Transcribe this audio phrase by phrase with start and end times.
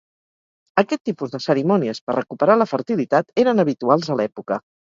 [0.81, 4.63] Aquest tipus de cerimònies per recuperar la fertilitat eren habituals a l'època.